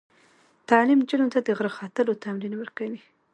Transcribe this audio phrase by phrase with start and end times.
[0.69, 3.01] تعلیم نجونو ته د غره ختلو تمرین ورکوي.